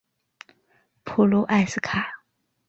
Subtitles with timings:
[1.03, 2.23] 普卢埃斯卡。